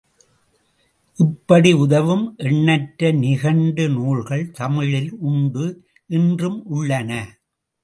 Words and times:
இப்படி 1.17 1.73
உதவும் 1.73 2.23
எண்ணற்ற 2.37 3.11
நிகண்டு 3.11 3.89
நூல்கள் 3.89 4.51
தமிழில் 4.51 5.11
உண்டு 5.19 5.67
இன்றும் 6.09 6.59
உள்ளன. 6.65 7.11